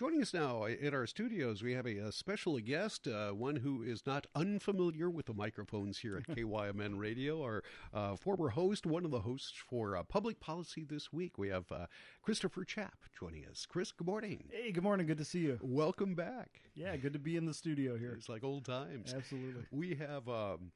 Joining 0.00 0.22
us 0.22 0.32
now 0.32 0.64
in 0.64 0.94
our 0.94 1.06
studios, 1.06 1.62
we 1.62 1.74
have 1.74 1.84
a, 1.84 1.98
a 1.98 2.10
special 2.10 2.58
guest, 2.58 3.06
uh, 3.06 3.32
one 3.32 3.56
who 3.56 3.82
is 3.82 4.06
not 4.06 4.26
unfamiliar 4.34 5.10
with 5.10 5.26
the 5.26 5.34
microphones 5.34 5.98
here 5.98 6.16
at 6.16 6.26
KYMN 6.34 6.96
Radio, 6.96 7.42
our 7.42 7.62
uh, 7.92 8.16
former 8.16 8.48
host, 8.48 8.86
one 8.86 9.04
of 9.04 9.10
the 9.10 9.20
hosts 9.20 9.52
for 9.68 9.94
uh, 9.98 10.02
Public 10.02 10.40
Policy 10.40 10.86
This 10.88 11.12
Week. 11.12 11.36
We 11.36 11.48
have 11.48 11.70
uh, 11.70 11.84
Christopher 12.22 12.64
Chapp 12.64 12.94
joining 13.18 13.44
us. 13.44 13.66
Chris, 13.68 13.92
good 13.92 14.06
morning. 14.06 14.44
Hey, 14.50 14.72
good 14.72 14.82
morning. 14.82 15.06
Good 15.06 15.18
to 15.18 15.24
see 15.26 15.40
you. 15.40 15.58
Welcome 15.60 16.14
back. 16.14 16.62
Yeah, 16.74 16.96
good 16.96 17.12
to 17.12 17.18
be 17.18 17.36
in 17.36 17.44
the 17.44 17.52
studio 17.52 17.98
here. 17.98 18.14
It's 18.16 18.30
like 18.30 18.42
old 18.42 18.64
times. 18.64 19.12
Absolutely. 19.14 19.64
We 19.70 19.96
have. 19.96 20.26
Um, 20.30 20.72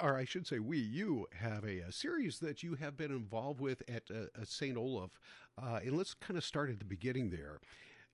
or 0.00 0.16
I 0.16 0.24
should 0.24 0.46
say, 0.46 0.58
we, 0.58 0.78
you 0.78 1.26
have 1.34 1.64
a, 1.64 1.80
a, 1.80 1.92
series 1.92 2.38
that 2.38 2.62
you 2.62 2.76
have 2.76 2.96
been 2.96 3.10
involved 3.10 3.60
with 3.60 3.82
at, 3.88 4.04
uh, 4.10 4.40
at 4.40 4.48
St. 4.48 4.76
Olaf. 4.76 5.18
Uh, 5.62 5.80
and 5.84 5.96
let's 5.96 6.14
kind 6.14 6.38
of 6.38 6.44
start 6.44 6.70
at 6.70 6.78
the 6.78 6.84
beginning 6.84 7.30
there. 7.30 7.58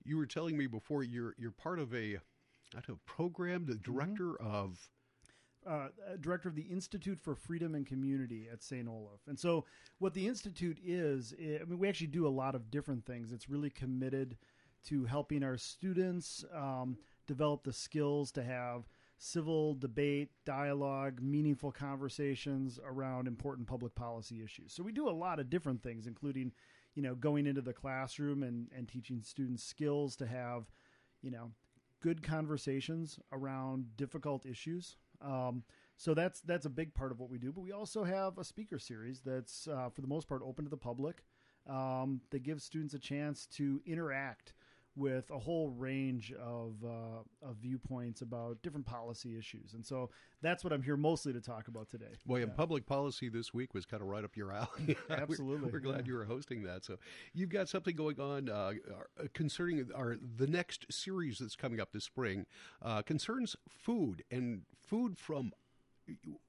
You 0.09 0.17
were 0.17 0.25
telling 0.25 0.57
me 0.57 0.67
before 0.67 1.03
you're 1.03 1.35
you're 1.37 1.51
part 1.51 1.79
of 1.79 1.93
a, 1.93 2.15
I 2.15 2.19
don't 2.73 2.89
know, 2.89 2.99
program, 3.05 3.65
the 3.65 3.75
director 3.75 4.37
mm-hmm. 4.41 4.47
of. 4.47 4.89
Uh, 5.67 5.89
director 6.21 6.47
of 6.47 6.55
the 6.55 6.63
Institute 6.63 7.19
for 7.19 7.35
Freedom 7.35 7.75
and 7.75 7.85
Community 7.85 8.47
at 8.51 8.63
St. 8.63 8.87
Olaf. 8.87 9.19
And 9.27 9.37
so, 9.37 9.65
what 9.99 10.13
the 10.13 10.25
Institute 10.25 10.79
is, 10.83 11.33
I 11.37 11.65
mean, 11.65 11.77
we 11.77 11.89
actually 11.89 12.07
do 12.07 12.25
a 12.25 12.29
lot 12.29 12.55
of 12.55 12.71
different 12.71 13.05
things. 13.05 13.33
It's 13.33 13.49
really 13.49 13.69
committed 13.69 14.37
to 14.85 15.03
helping 15.03 15.43
our 15.43 15.57
students 15.57 16.45
um, 16.55 16.97
develop 17.27 17.65
the 17.65 17.73
skills 17.73 18.31
to 18.31 18.43
have 18.43 18.87
civil 19.19 19.75
debate, 19.75 20.29
dialogue, 20.45 21.21
meaningful 21.21 21.71
conversations 21.71 22.79
around 22.83 23.27
important 23.27 23.67
public 23.67 23.93
policy 23.93 24.41
issues. 24.41 24.73
So 24.73 24.81
we 24.81 24.93
do 24.93 25.09
a 25.09 25.11
lot 25.11 25.39
of 25.39 25.49
different 25.49 25.83
things, 25.83 26.07
including, 26.07 26.53
you 26.95 27.01
know, 27.01 27.15
going 27.15 27.47
into 27.47 27.61
the 27.61 27.73
classroom 27.73 28.43
and, 28.43 28.67
and 28.75 28.87
teaching 28.87 29.21
students 29.21 29.63
skills 29.63 30.15
to 30.17 30.27
have, 30.27 30.71
you 31.21 31.31
know, 31.31 31.51
good 32.01 32.23
conversations 32.23 33.19
around 33.31 33.85
difficult 33.97 34.45
issues. 34.45 34.97
Um, 35.21 35.63
so 35.97 36.13
that's 36.13 36.41
that's 36.41 36.65
a 36.65 36.69
big 36.69 36.93
part 36.93 37.11
of 37.11 37.19
what 37.19 37.29
we 37.29 37.37
do. 37.37 37.51
But 37.51 37.61
we 37.61 37.73
also 37.73 38.03
have 38.03 38.37
a 38.37 38.43
speaker 38.43 38.79
series 38.79 39.21
that's, 39.25 39.67
uh, 39.67 39.89
for 39.89 40.01
the 40.01 40.07
most 40.07 40.27
part, 40.27 40.41
open 40.43 40.65
to 40.65 40.69
the 40.69 40.77
public. 40.77 41.23
Um, 41.67 42.21
that 42.31 42.41
gives 42.41 42.63
students 42.63 42.93
a 42.95 42.99
chance 42.99 43.45
to 43.57 43.81
interact 43.85 44.53
with 44.95 45.29
a 45.31 45.39
whole 45.39 45.69
range 45.69 46.33
of, 46.33 46.73
uh, 46.83 47.47
of 47.47 47.55
viewpoints 47.57 48.21
about 48.21 48.61
different 48.61 48.85
policy 48.85 49.37
issues. 49.37 49.73
And 49.73 49.85
so 49.85 50.09
that's 50.41 50.63
what 50.63 50.73
I'm 50.73 50.81
here 50.81 50.97
mostly 50.97 51.31
to 51.33 51.41
talk 51.41 51.67
about 51.67 51.89
today. 51.89 52.17
Well, 52.25 52.39
yeah. 52.39 52.47
public 52.47 52.85
policy 52.85 53.29
this 53.29 53.53
week 53.53 53.73
was 53.73 53.85
kind 53.85 54.01
of 54.01 54.09
right 54.09 54.23
up 54.23 54.35
your 54.35 54.51
alley. 54.51 54.97
Absolutely. 55.09 55.67
we're, 55.67 55.73
we're, 55.73 55.79
glad 55.79 55.99
yeah. 56.01 56.07
you 56.07 56.13
were 56.15 56.25
hosting 56.25 56.63
that. 56.63 56.83
So 56.83 56.97
you've 57.33 57.49
got 57.49 57.69
something 57.69 57.95
going 57.95 58.19
on 58.19 58.49
uh, 58.49 58.53
uh, 59.19 59.23
concerning 59.33 59.87
our 59.95 60.17
the 60.37 60.47
next 60.47 60.85
series 60.91 61.39
that's 61.39 61.55
coming 61.55 61.79
up 61.79 61.91
this 61.91 62.03
spring 62.03 62.45
uh, 62.81 63.01
concerns 63.01 63.55
food 63.67 64.23
and 64.31 64.63
food 64.77 65.17
from. 65.17 65.51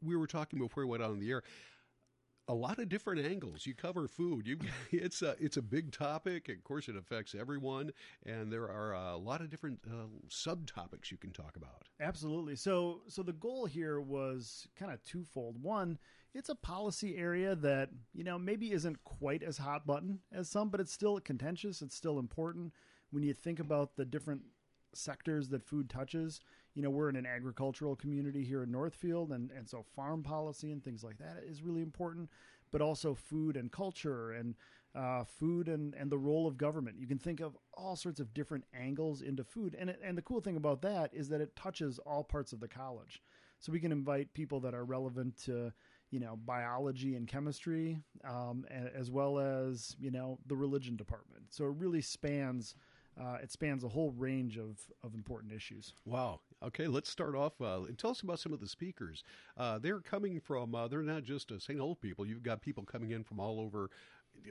We 0.03 0.17
were 0.17 0.27
talking 0.27 0.59
before 0.59 0.85
we 0.85 0.91
went 0.91 1.03
on 1.03 1.19
the 1.19 1.31
air 1.31 1.43
a 2.49 2.55
lot 2.55 2.79
of 2.79 2.89
different 2.89 3.25
angles. 3.25 3.67
You 3.67 3.75
cover 3.75 4.09
food. 4.09 4.47
You, 4.47 4.59
it's 4.91 5.23
a 5.23 5.37
it's 5.39 5.57
a 5.57 5.63
big 5.63 5.93
topic. 5.93 6.49
Of 6.49 6.65
course, 6.65 6.89
it 6.89 6.97
affects 6.97 7.35
everyone, 7.35 7.93
and 8.27 8.53
there 8.53 8.69
are 8.69 8.93
a 8.95 9.17
lot 9.17 9.41
of 9.41 9.51
different 9.51 9.79
uh, 9.87 10.07
subtopics 10.29 11.11
you 11.11 11.17
can 11.17 11.31
talk 11.31 11.57
about. 11.57 11.89
Absolutely. 12.01 12.57
So 12.57 13.03
so 13.09 13.23
the 13.23 13.33
goal 13.33 13.67
here 13.67 14.01
was 14.01 14.67
kind 14.77 14.93
of 14.93 15.03
twofold. 15.05 15.63
One, 15.63 15.99
it's 16.35 16.49
a 16.49 16.55
policy 16.55 17.17
area 17.17 17.55
that 17.57 17.91
you 18.13 18.25
know 18.25 18.39
maybe 18.39 18.73
isn't 18.73 19.03
quite 19.05 19.43
as 19.43 19.59
hot 19.59 19.87
button 19.87 20.21
as 20.33 20.49
some, 20.49 20.71
but 20.71 20.81
it's 20.81 20.93
still 20.93 21.21
contentious. 21.21 21.83
It's 21.83 21.97
still 21.97 22.19
important 22.19 22.73
when 23.11 23.23
you 23.23 23.33
think 23.33 23.61
about 23.61 23.97
the 23.97 24.05
different 24.05 24.43
sectors 24.95 25.49
that 25.49 25.63
food 25.63 25.89
touches. 25.89 26.41
You 26.75 26.83
know, 26.83 26.91
we're 26.91 27.09
in 27.09 27.17
an 27.17 27.27
agricultural 27.27 27.97
community 27.97 28.45
here 28.45 28.63
in 28.63 28.71
Northfield, 28.71 29.33
and, 29.33 29.51
and 29.51 29.69
so 29.69 29.85
farm 29.97 30.23
policy 30.23 30.71
and 30.71 30.83
things 30.83 31.03
like 31.03 31.19
that 31.19 31.43
is 31.45 31.63
really 31.63 31.83
important, 31.83 32.31
but 32.71 32.81
also 32.81 33.15
food 33.15 33.57
and 33.57 33.73
culture 33.73 34.31
and 34.31 34.55
uh, 34.95 35.25
food 35.25 35.69
and, 35.69 35.95
and 35.95 36.11
the 36.11 36.19
role 36.19 36.47
of 36.47 36.57
government. 36.57 36.99
You 36.99 37.09
can 37.09 37.19
think 37.19 37.41
of 37.41 37.57
all 37.75 37.97
sorts 37.97 38.21
of 38.21 38.33
different 38.35 38.65
angles 38.73 39.21
into 39.21 39.43
food. 39.43 39.77
And, 39.79 39.91
it, 39.91 40.01
and 40.05 40.17
the 40.17 40.23
cool 40.23 40.41
thing 40.41 40.57
about 40.57 40.81
that 40.83 41.11
is 41.13 41.29
that 41.29 41.41
it 41.41 41.57
touches 41.57 41.99
all 42.07 42.23
parts 42.23 42.53
of 42.53 42.61
the 42.61 42.69
college. 42.69 43.21
So 43.59 43.73
we 43.73 43.81
can 43.81 43.93
invite 43.93 44.33
people 44.33 44.61
that 44.61 44.75
are 44.75 44.85
relevant 44.85 45.37
to, 45.45 45.73
you 46.11 46.21
know, 46.21 46.39
biology 46.45 47.17
and 47.17 47.27
chemistry, 47.27 47.99
um, 48.25 48.65
as 48.95 49.11
well 49.11 49.39
as, 49.39 49.97
you 49.99 50.11
know, 50.11 50.39
the 50.47 50.57
religion 50.57 50.97
department. 50.97 51.47
So 51.51 51.65
it 51.65 51.75
really 51.79 52.01
spans– 52.01 52.77
uh, 53.19 53.39
it 53.43 53.51
spans 53.51 53.85
a 53.85 53.89
whole 53.89 54.13
range 54.13 54.59
of, 54.59 54.79
of 55.03 55.15
important 55.15 55.53
issues. 55.53 55.95
Wow. 56.05 56.41
Okay, 56.63 56.87
let's 56.87 57.09
start 57.09 57.35
off. 57.35 57.59
Uh, 57.61 57.81
tell 57.97 58.11
us 58.11 58.21
about 58.21 58.39
some 58.39 58.53
of 58.53 58.61
the 58.61 58.69
speakers. 58.69 59.25
Uh, 59.57 59.79
they're 59.79 60.01
coming 60.01 60.41
from, 60.41 60.75
uh, 60.75 60.89
they're 60.89 61.03
not 61.03 61.23
just 61.23 61.51
uh, 61.51 61.59
St. 61.59 61.81
Olaf 61.81 62.01
people. 62.01 62.27
You've 62.27 62.43
got 62.43 62.61
people 62.61 62.85
coming 62.85 63.13
in 63.13 63.25
from 63.25 63.41
all 63.41 63.61
over 63.61 63.91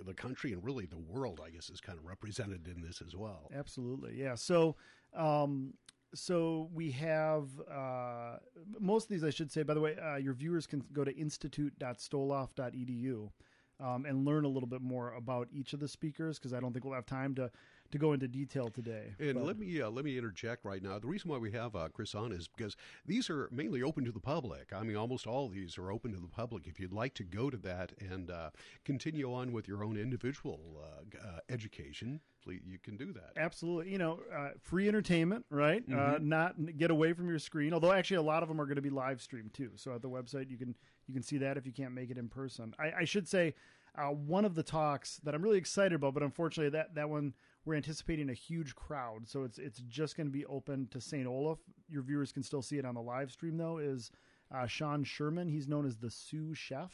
the 0.06 0.14
country 0.14 0.54
and 0.54 0.64
really 0.64 0.86
the 0.86 0.98
world, 0.98 1.42
I 1.46 1.50
guess, 1.50 1.70
is 1.70 1.82
kind 1.82 1.98
of 1.98 2.06
represented 2.06 2.68
in 2.68 2.82
this 2.82 3.02
as 3.06 3.16
well. 3.16 3.50
Absolutely. 3.56 4.20
Yeah. 4.20 4.36
So, 4.36 4.76
um, 5.16 5.74
so 6.14 6.70
we 6.74 6.92
have 6.92 7.48
uh, 7.72 8.38
most 8.80 9.06
of 9.06 9.10
these, 9.10 9.24
I 9.24 9.30
should 9.30 9.52
say, 9.52 9.64
by 9.64 9.74
the 9.74 9.82
way, 9.82 9.96
uh, 9.98 10.18
your 10.18 10.34
viewers 10.34 10.68
can 10.68 10.84
go 10.92 11.04
to 11.04 11.16
institute.stolaf.edu 11.16 13.30
um, 13.80 14.06
and 14.06 14.26
learn 14.26 14.46
a 14.46 14.48
little 14.48 14.68
bit 14.68 14.82
more 14.82 15.14
about 15.14 15.48
each 15.52 15.74
of 15.74 15.80
the 15.80 15.88
speakers 15.88 16.38
because 16.38 16.54
I 16.54 16.60
don't 16.60 16.74
think 16.74 16.86
we'll 16.86 16.94
have 16.94 17.06
time 17.06 17.36
to, 17.36 17.50
to 17.92 17.98
go 17.98 18.14
into 18.14 18.28
detail 18.28 18.70
today. 18.70 19.14
And 19.20 19.36
but, 19.36 19.46
let 19.46 19.60
me 19.60 19.82
uh, 19.82 19.90
let 19.90 20.06
me 20.06 20.18
interject 20.18 20.66
right 20.66 20.82
now. 20.82 21.00
The 21.00 21.08
reason 21.08 21.30
why 21.30 21.38
we 21.38 21.52
have 21.52 21.76
uh, 21.76 21.90
Chris 21.94 22.14
on 22.16 22.32
is 22.32 22.48
because 22.48 22.76
these 23.06 23.30
are 23.30 23.50
mainly 23.52 23.82
open 23.82 24.06
to 24.06 24.12
the 24.12 24.20
public. 24.20 24.72
I 24.74 24.84
mean, 24.84 24.96
almost 24.96 25.28
all 25.28 25.46
of 25.46 25.54
these 25.54 25.78
are 25.78 25.92
open 25.92 26.14
to 26.14 26.20
the 26.20 26.28
public. 26.28 26.68
If 26.68 26.80
you'd 26.80 26.94
like 26.94 27.14
to 27.16 27.24
go 27.24 27.50
to 27.50 27.58
that 27.58 27.94
and 28.00 28.30
uh, 28.30 28.50
continue 28.86 29.34
on 29.34 29.52
with 29.52 29.68
your 29.68 29.84
own 29.84 29.98
individual 29.98 30.60
uh, 30.82 31.28
uh, 31.28 31.40
education, 31.50 32.20
you 32.46 32.80
can 32.82 32.98
do 32.98 33.14
that. 33.14 33.32
Absolutely. 33.38 33.92
You 33.92 34.00
know, 34.00 34.20
uh, 34.36 34.50
free 34.62 34.88
entertainment, 34.88 35.46
right? 35.50 35.88
Mm-hmm. 35.88 36.28
not 36.28 36.56
get 36.78 36.90
away 36.92 37.14
from 37.14 37.30
your 37.30 37.40
screen. 37.40 37.74
Although 37.74 37.92
actually, 37.92 38.18
a 38.18 38.22
lot 38.22 38.44
of 38.44 38.50
them 38.50 38.60
are 38.60 38.66
going 38.66 38.78
to 38.78 38.82
be 38.82 38.90
live 38.90 39.22
streamed 39.22 39.54
too. 39.54 39.72
So 39.76 39.94
at 39.94 40.02
the 40.02 40.10
website, 40.10 40.50
you 40.50 40.58
can 40.58 40.76
you 41.10 41.14
can 41.16 41.24
see 41.24 41.40
that 41.40 41.58
if 41.58 41.66
you 41.66 41.74
can't 41.74 41.94
make 41.94 42.12
it 42.12 42.20
in 42.20 42.30
person. 42.30 42.76
I, 42.78 43.00
I 43.00 43.04
should 43.04 43.28
say 43.28 43.56
uh, 43.98 44.10
one 44.10 44.46
of 44.46 44.54
the 44.54 44.62
talks 44.62 45.18
that 45.24 45.34
I'm 45.34 45.42
really 45.42 45.58
excited 45.58 45.94
about, 45.94 46.14
but 46.14 46.22
unfortunately 46.22 46.70
that 46.70 46.94
that 46.94 47.10
one 47.10 47.34
we're 47.66 47.76
anticipating 47.76 48.30
a 48.30 48.34
huge 48.34 48.76
crowd, 48.76 49.28
so 49.28 49.44
it's 49.44 49.58
it's 49.58 49.80
just 49.80 50.16
going 50.16 50.28
to 50.28 50.32
be 50.32 50.46
open 50.46 50.88
to 50.92 51.02
St. 51.02 51.26
Olaf. 51.26 51.58
Your 51.90 52.04
viewers 52.04 52.32
can 52.32 52.44
still 52.44 52.62
see 52.62 52.78
it 52.78 52.86
on 52.86 52.94
the 52.94 53.02
live 53.02 53.32
stream 53.32 53.58
though. 53.58 53.80
Is 53.80 54.12
uh, 54.54 54.68
Sean 54.68 55.04
Sherman? 55.04 55.48
He's 55.48 55.68
known 55.68 55.88
as 55.88 55.98
the 55.98 56.12
Sioux 56.12 56.54
Chef. 56.54 56.92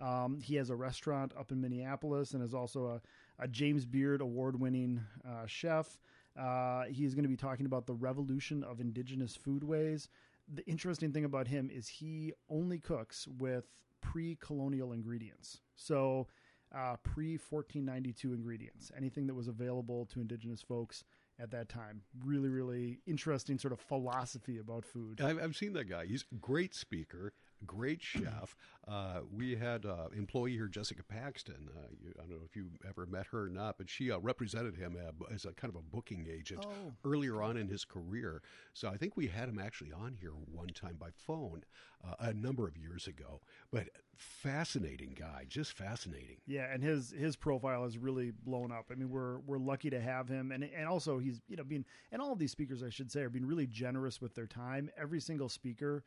Um, 0.00 0.38
he 0.40 0.54
has 0.54 0.70
a 0.70 0.76
restaurant 0.76 1.32
up 1.38 1.50
in 1.50 1.60
Minneapolis 1.60 2.32
and 2.32 2.42
is 2.42 2.54
also 2.54 2.86
a, 2.86 3.44
a 3.44 3.48
James 3.48 3.84
Beard 3.84 4.20
award 4.20 4.58
winning 4.58 5.00
uh, 5.28 5.46
chef. 5.46 5.98
Uh, 6.40 6.84
he's 6.84 7.14
going 7.14 7.24
to 7.24 7.28
be 7.28 7.36
talking 7.36 7.66
about 7.66 7.86
the 7.86 7.94
revolution 7.94 8.62
of 8.64 8.80
indigenous 8.80 9.36
foodways. 9.36 10.08
The 10.52 10.66
interesting 10.66 11.12
thing 11.12 11.24
about 11.24 11.46
him 11.46 11.70
is 11.72 11.88
he 11.88 12.32
only 12.48 12.78
cooks 12.78 13.28
with 13.38 13.64
pre-colonial 14.00 14.92
ingredients. 14.92 15.60
So 15.76 16.26
uh, 16.74 16.96
pre 17.02 17.32
1492 17.36 18.32
ingredients, 18.32 18.90
anything 18.96 19.26
that 19.26 19.34
was 19.34 19.48
available 19.48 20.06
to 20.06 20.20
indigenous 20.20 20.62
folks 20.62 21.04
at 21.38 21.50
that 21.50 21.68
time. 21.68 22.02
Really, 22.24 22.48
really 22.48 23.00
interesting 23.06 23.58
sort 23.58 23.72
of 23.72 23.80
philosophy 23.80 24.58
about 24.58 24.84
food. 24.84 25.20
I've, 25.20 25.42
I've 25.42 25.56
seen 25.56 25.72
that 25.74 25.88
guy. 25.88 26.06
He's 26.06 26.24
a 26.32 26.36
great 26.36 26.74
speaker, 26.74 27.32
great 27.66 28.02
chef. 28.02 28.56
Uh, 28.88 29.20
we 29.32 29.54
had 29.54 29.86
uh, 29.86 30.08
employee 30.16 30.52
here, 30.52 30.66
Jessica 30.66 31.02
Paxton. 31.02 31.68
Uh, 31.76 31.88
you, 32.02 32.12
I 32.18 32.22
don't 32.22 32.30
know 32.30 32.44
if 32.44 32.56
you 32.56 32.70
ever 32.88 33.06
met 33.06 33.26
her 33.26 33.44
or 33.44 33.48
not, 33.48 33.78
but 33.78 33.88
she 33.88 34.10
uh, 34.10 34.18
represented 34.18 34.76
him 34.76 34.96
as 35.32 35.44
a 35.44 35.52
kind 35.52 35.72
of 35.72 35.78
a 35.78 35.82
booking 35.82 36.26
agent 36.30 36.66
oh. 36.66 36.92
earlier 37.04 37.42
on 37.42 37.56
in 37.56 37.68
his 37.68 37.84
career. 37.84 38.42
So 38.74 38.88
I 38.88 38.96
think 38.96 39.16
we 39.16 39.28
had 39.28 39.48
him 39.48 39.58
actually 39.58 39.92
on 39.92 40.16
here 40.20 40.32
one 40.52 40.68
time 40.68 40.96
by 40.98 41.10
phone 41.26 41.62
uh, 42.04 42.14
a 42.20 42.32
number 42.32 42.66
of 42.66 42.76
years 42.76 43.06
ago. 43.06 43.40
But 43.70 43.88
fascinating 44.16 45.16
guy, 45.18 45.44
just 45.48 45.72
fascinating. 45.72 46.38
Yeah, 46.46 46.66
and 46.72 46.82
his 46.82 47.12
his 47.12 47.36
profile 47.36 47.84
has 47.84 47.98
really 47.98 48.30
blown 48.30 48.72
up. 48.72 48.86
I 48.90 48.94
mean, 48.94 49.10
we're 49.10 49.38
we're 49.40 49.58
lucky 49.58 49.90
to 49.90 50.00
have 50.00 50.28
him, 50.28 50.52
and 50.52 50.64
and 50.64 50.88
also 50.88 51.18
he's 51.18 51.40
you 51.48 51.56
know 51.56 51.64
being 51.64 51.84
and 52.12 52.20
all 52.20 52.32
of 52.32 52.38
these 52.38 52.52
speakers 52.52 52.82
I 52.82 52.90
should 52.90 53.10
say 53.10 53.22
are 53.22 53.30
being 53.30 53.46
really 53.46 53.66
generous 53.66 54.20
with 54.20 54.34
their 54.34 54.46
time. 54.46 54.90
Every 54.96 55.20
single 55.20 55.48
speaker 55.48 56.04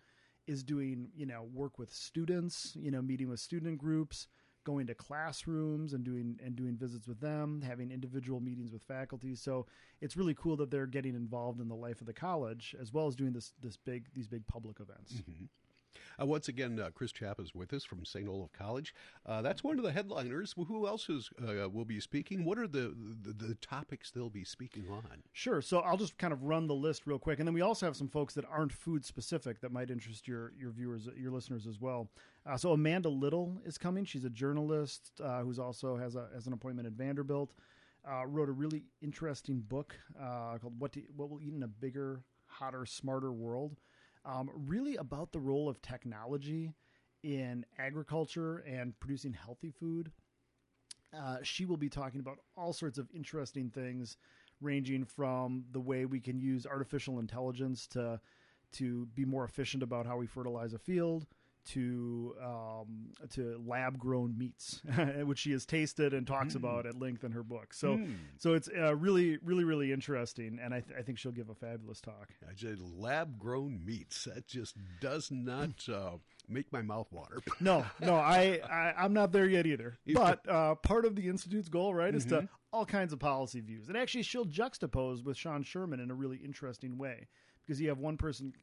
is 0.48 0.63
doing 0.63 1.10
you 1.16 1.25
know 1.25 1.48
work 1.54 1.80
with 1.80 1.92
students, 1.94 2.75
you 2.75 2.92
know 2.92 3.01
meeting 3.01 3.30
with 3.30 3.40
student 3.40 3.78
groups, 3.78 4.28
going 4.63 4.88
to 4.88 4.95
classrooms 4.95 5.94
and 5.94 6.04
doing 6.04 6.40
and 6.44 6.56
doing 6.56 6.78
visits 6.78 7.07
with 7.07 7.19
them, 7.19 7.62
having 7.62 7.92
individual 7.92 8.40
meetings 8.40 8.72
with 8.72 8.84
faculty. 8.84 9.36
So 9.36 9.66
it's 10.01 10.18
really 10.18 10.34
cool 10.34 10.56
that 10.57 10.72
they're 10.72 10.88
getting 10.88 11.16
involved 11.16 11.60
in 11.60 11.68
the 11.68 11.75
life 11.75 12.01
of 12.01 12.07
the 12.07 12.13
college 12.13 12.75
as 12.80 12.94
well 12.94 13.07
as 13.07 13.16
doing 13.16 13.34
this 13.34 13.54
this 13.62 13.78
big 13.78 14.07
these 14.13 14.28
big 14.28 14.45
public 14.48 14.80
events. 14.80 15.13
Mm-hmm. 15.13 15.45
Uh, 16.19 16.25
once 16.25 16.48
again, 16.48 16.80
uh, 16.80 16.90
Chris 16.94 17.12
Chapp 17.12 17.40
is 17.40 17.54
with 17.56 17.74
us 17.74 17.84
from 17.84 18.06
St. 18.06 18.28
Olaf 18.28 18.51
College. 18.54 18.94
Uh, 19.25 19.42
that's 19.42 19.63
one 19.63 19.78
of 19.78 19.84
the 19.84 19.92
headliners. 19.92 20.54
Who 20.56 20.88
else 20.88 21.10
is, 21.10 21.30
uh, 21.42 21.69
will 21.69 21.86
be 21.86 22.00
speaking? 22.00 22.45
What 22.45 22.57
are 22.57 22.68
the, 22.68 22.94
the, 23.22 23.34
the 23.34 23.56
topics 23.56 24.12
they'll 24.12 24.30
be 24.30 24.44
speaking 24.44 24.86
on? 24.92 25.24
Sure. 25.31 25.62
So 25.62 25.80
I'll 25.80 25.98
just 25.98 26.18
kind 26.18 26.34
of 26.34 26.44
run 26.44 26.68
the 26.68 26.75
list 26.75 27.06
real 27.06 27.19
quick, 27.19 27.40
and 27.40 27.48
then 27.48 27.54
we 27.54 27.62
also 27.62 27.86
have 27.86 27.95
some 27.95 28.10
folks 28.10 28.34
that 28.36 28.45
aren't 28.50 28.72
food 28.72 29.06
specific 29.06 29.62
that 29.62 29.72
might 29.72 29.90
interest 29.90 30.28
your 30.28 30.54
your 30.57 30.72
viewers, 30.72 31.07
your 31.18 31.31
listeners 31.31 31.68
as 31.68 31.80
well. 31.80 32.10
Uh, 32.45 32.57
so 32.57 32.72
Amanda 32.72 33.10
Little 33.10 33.62
is 33.66 33.78
coming. 33.78 34.06
She's 34.06 34.25
a 34.25 34.30
journalist 34.30 35.12
uh, 35.24 35.42
who's 35.42 35.60
also 35.60 35.98
has 35.98 36.16
a 36.16 36.28
has 36.34 36.48
an 36.48 36.54
appointment 36.54 36.88
at 36.88 36.94
Vanderbilt. 36.94 37.54
wrote 38.25 38.50
a 38.50 38.54
really 38.54 38.86
interesting 39.01 39.62
book 39.62 39.95
called 40.18 40.80
"What 40.80 40.94
to, 40.94 41.01
What 41.16 41.30
We'll 41.30 41.42
Eat 41.42 41.54
in 41.54 41.63
a 41.63 41.68
Bigger, 41.68 42.24
Hotter, 42.48 42.86
Smarter 42.86 43.31
World." 43.31 43.78
Um, 44.25 44.50
really 44.54 44.96
about 44.96 45.31
the 45.31 45.40
role 45.40 45.70
of 45.70 45.81
technology 45.81 46.72
in 47.24 47.66
agriculture 47.78 48.58
and 48.60 48.98
producing 49.00 49.34
healthy 49.34 49.72
food. 49.72 50.12
Uh, 51.18 51.38
she 51.44 51.66
will 51.66 51.78
be 51.78 51.90
talking 51.90 52.20
about 52.20 52.38
all 52.58 52.74
sorts 52.74 52.98
of 52.98 53.08
interesting 53.14 53.70
things, 53.70 54.18
ranging 54.62 55.06
from 55.06 55.64
the 55.72 55.80
way 55.80 56.06
we 56.06 56.20
can 56.20 56.40
use 56.40 56.66
artificial 56.66 57.20
intelligence 57.20 57.88
to 57.88 58.20
to 58.72 59.06
be 59.14 59.24
more 59.24 59.46
efficient 59.46 59.84
about 59.84 60.08
how 60.08 60.18
we 60.18 60.26
fertilize 60.26 60.74
a 60.74 60.80
field, 60.80 61.28
to 61.65 62.36
um, 62.44 63.12
to 63.31 63.62
lab 63.65 63.98
grown 63.98 64.38
meats, 64.38 64.81
which 65.24 65.39
she 65.39 65.51
has 65.51 65.65
tasted 65.65 66.13
and 66.13 66.27
talks 66.27 66.54
mm. 66.54 66.57
about 66.57 66.86
at 66.86 67.00
length 67.00 67.24
in 67.24 67.31
her 67.31 67.44
book. 67.44 67.74
So 67.74 67.98
mm. 67.98 68.15
so 68.38 68.54
it's 68.54 68.69
uh, 68.69 68.95
really 68.95 69.38
really 69.44 69.63
really 69.63 69.92
interesting, 69.92 70.60
and 70.62 70.74
I, 70.74 70.81
th- 70.81 70.98
I 70.98 71.01
think 71.01 71.18
she'll 71.18 71.31
give 71.31 71.50
a 71.50 71.56
fabulous 71.56 72.01
talk. 72.01 72.30
I 72.44 72.54
said 72.56 72.80
lab 72.80 73.39
grown 73.39 73.83
meats. 73.86 74.25
That 74.25 74.48
just 74.48 74.75
does 75.01 75.30
not 75.31 75.88
uh, 75.94 76.18
make 76.48 76.71
my 76.71 76.81
mouth 76.81 77.07
water. 77.12 77.39
no, 77.60 77.86
no, 78.01 78.16
I, 78.16 78.59
I 78.69 79.06
am 79.06 79.13
not 79.13 79.31
there 79.31 79.48
yet 79.48 79.66
either. 79.66 79.98
But 80.13 80.48
uh, 80.48 80.75
part 80.75 81.06
of 81.06 81.16
the 81.16 81.27
institute's 81.27 81.69
goal, 81.69 81.94
right, 81.94 82.09
mm-hmm. 82.09 82.18
is 82.18 82.25
to 82.25 82.36
mm-hmm. 82.36 82.45
all 82.71 82.86
kinds 82.86 83.13
of 83.13 83.19
policy 83.19 83.62
views, 83.62 83.88
and 83.88 83.98
actually 83.98 84.24
she'll 84.24 84.45
juxtapose 84.45 85.24
with 85.24 85.38
Sean 85.38 85.63
Sherman 85.63 86.00
in 86.00 86.12
a 86.12 86.16
really 86.16 86.38
interesting 86.38 86.98
way 86.98 87.27
because 87.66 87.80
you 87.80 87.89
have 87.89 88.00
one 88.00 88.18
person 88.18 88.54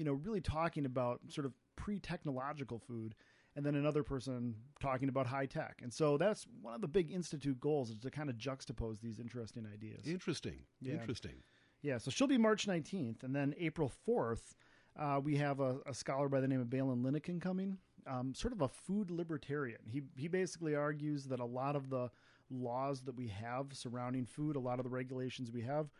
you 0.00 0.06
know, 0.06 0.14
really 0.14 0.40
talking 0.40 0.86
about 0.86 1.20
sort 1.28 1.44
of 1.44 1.52
pre-technological 1.76 2.78
food 2.78 3.14
and 3.54 3.66
then 3.66 3.74
another 3.74 4.02
person 4.02 4.54
talking 4.80 5.10
about 5.10 5.26
high 5.26 5.44
tech. 5.44 5.80
And 5.82 5.92
so 5.92 6.16
that's 6.16 6.46
one 6.62 6.74
of 6.74 6.80
the 6.80 6.88
big 6.88 7.12
institute 7.12 7.60
goals 7.60 7.90
is 7.90 7.98
to 7.98 8.10
kind 8.10 8.30
of 8.30 8.36
juxtapose 8.36 8.98
these 9.02 9.20
interesting 9.20 9.66
ideas. 9.70 10.06
Interesting. 10.06 10.60
Yeah. 10.80 10.94
Interesting. 10.94 11.42
Yeah. 11.82 11.98
So 11.98 12.10
she'll 12.10 12.28
be 12.28 12.38
March 12.38 12.66
19th. 12.66 13.22
And 13.24 13.36
then 13.36 13.54
April 13.58 13.92
4th, 14.08 14.54
uh, 14.98 15.20
we 15.22 15.36
have 15.36 15.60
a, 15.60 15.80
a, 15.84 15.92
scholar 15.92 16.30
by 16.30 16.40
the 16.40 16.48
name 16.48 16.62
of 16.62 16.68
Baylen 16.68 17.04
Linnekin 17.04 17.38
coming, 17.38 17.76
um, 18.06 18.32
sort 18.32 18.54
of 18.54 18.62
a 18.62 18.68
food 18.68 19.10
libertarian. 19.10 19.80
He, 19.86 20.00
he 20.16 20.28
basically 20.28 20.74
argues 20.74 21.24
that 21.24 21.40
a 21.40 21.44
lot 21.44 21.76
of 21.76 21.90
the 21.90 22.08
laws 22.50 23.02
that 23.02 23.14
we 23.14 23.28
have 23.28 23.66
surrounding 23.72 24.24
food, 24.24 24.56
a 24.56 24.60
lot 24.60 24.78
of 24.78 24.84
the 24.84 24.90
regulations 24.90 25.52
we 25.52 25.60
have, 25.60 25.90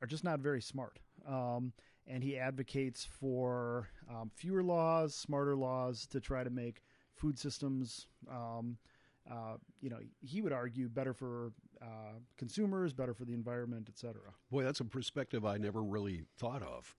are 0.00 0.06
just 0.06 0.22
not 0.22 0.38
very 0.38 0.62
smart. 0.62 1.00
Um, 1.26 1.72
and 2.10 2.24
he 2.24 2.36
advocates 2.38 3.04
for 3.04 3.88
um, 4.10 4.30
fewer 4.34 4.62
laws, 4.62 5.14
smarter 5.14 5.54
laws 5.54 6.06
to 6.06 6.20
try 6.20 6.42
to 6.42 6.50
make 6.50 6.82
food 7.14 7.38
systems. 7.38 8.06
Um, 8.30 8.76
uh, 9.30 9.56
you 9.80 9.90
know, 9.90 9.98
he 10.20 10.42
would 10.42 10.52
argue 10.52 10.88
better 10.88 11.12
for 11.12 11.52
uh, 11.80 12.18
consumers, 12.36 12.92
better 12.92 13.14
for 13.14 13.24
the 13.24 13.34
environment, 13.34 13.86
et 13.88 13.98
cetera. 13.98 14.34
Boy, 14.50 14.64
that's 14.64 14.80
a 14.80 14.84
perspective 14.84 15.44
I 15.44 15.58
never 15.58 15.82
really 15.82 16.24
thought 16.38 16.62
of. 16.62 16.96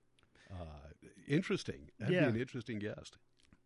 Uh, 0.52 1.10
interesting. 1.28 1.90
That'd 2.00 2.16
yeah. 2.16 2.22
be 2.22 2.36
an 2.36 2.40
interesting 2.40 2.80
guest. 2.80 3.18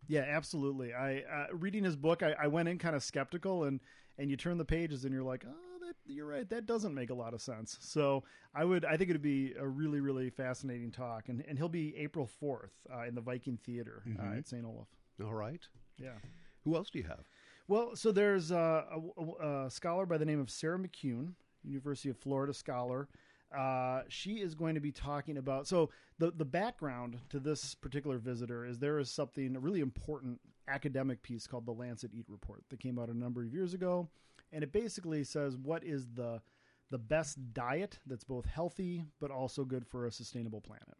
Yeah, 0.07 0.25
absolutely. 0.27 0.93
I 0.93 1.23
uh, 1.31 1.47
reading 1.53 1.83
his 1.83 1.95
book, 1.95 2.23
I, 2.23 2.35
I 2.39 2.47
went 2.47 2.69
in 2.69 2.77
kind 2.77 2.95
of 2.95 3.03
skeptical, 3.03 3.63
and 3.63 3.79
and 4.17 4.29
you 4.29 4.37
turn 4.37 4.57
the 4.57 4.65
pages, 4.65 5.03
and 5.03 5.13
you're 5.13 5.23
like, 5.23 5.45
oh, 5.47 5.74
that 5.85 5.95
you're 6.05 6.27
right. 6.27 6.49
That 6.49 6.65
doesn't 6.65 6.93
make 6.93 7.09
a 7.09 7.13
lot 7.13 7.33
of 7.33 7.41
sense. 7.41 7.77
So 7.81 8.23
I 8.53 8.65
would, 8.65 8.85
I 8.85 8.97
think 8.97 9.09
it'd 9.09 9.21
be 9.21 9.53
a 9.59 9.67
really, 9.67 9.99
really 9.99 10.29
fascinating 10.29 10.91
talk, 10.91 11.29
and 11.29 11.43
and 11.47 11.57
he'll 11.57 11.69
be 11.69 11.95
April 11.97 12.25
fourth 12.25 12.73
uh, 12.93 13.03
in 13.03 13.15
the 13.15 13.21
Viking 13.21 13.57
Theater 13.65 14.03
uh, 14.05 14.09
mm-hmm. 14.09 14.33
uh, 14.33 14.37
at 14.37 14.47
St. 14.47 14.65
Olaf. 14.65 14.87
All 15.23 15.33
right. 15.33 15.61
Yeah. 15.97 16.17
Who 16.63 16.75
else 16.75 16.89
do 16.89 16.99
you 16.99 17.05
have? 17.05 17.29
Well, 17.67 17.95
so 17.95 18.11
there's 18.11 18.51
a, 18.51 18.85
a, 19.17 19.45
a 19.65 19.71
scholar 19.71 20.05
by 20.05 20.17
the 20.17 20.25
name 20.25 20.39
of 20.39 20.49
Sarah 20.49 20.77
McKune, 20.77 21.33
University 21.63 22.09
of 22.09 22.17
Florida 22.17 22.53
scholar. 22.53 23.07
Uh, 23.55 24.01
she 24.07 24.35
is 24.35 24.53
going 24.55 24.75
to 24.75 24.81
be 24.81 24.91
talking 24.91 25.37
about 25.37 25.67
so 25.67 25.89
the 26.17 26.31
the 26.31 26.45
background 26.45 27.19
to 27.29 27.39
this 27.39 27.75
particular 27.75 28.17
visitor 28.17 28.65
is 28.65 28.79
there 28.79 28.99
is 28.99 29.09
something 29.09 29.55
a 29.55 29.59
really 29.59 29.79
important 29.79 30.39
academic 30.67 31.21
piece 31.21 31.47
called 31.47 31.65
the 31.65 31.71
Lancet 31.71 32.11
Eat 32.13 32.25
Report 32.27 32.63
that 32.69 32.79
came 32.79 32.97
out 32.99 33.09
a 33.09 33.17
number 33.17 33.41
of 33.41 33.53
years 33.53 33.73
ago 33.73 34.09
and 34.51 34.63
it 34.63 34.71
basically 34.71 35.23
says 35.23 35.57
what 35.57 35.83
is 35.83 36.07
the 36.13 36.41
the 36.91 36.97
best 36.97 37.37
diet 37.53 37.99
that's 38.05 38.23
both 38.23 38.45
healthy 38.45 39.03
but 39.19 39.31
also 39.31 39.63
good 39.63 39.85
for 39.85 40.05
a 40.05 40.11
sustainable 40.11 40.61
planet. 40.61 40.97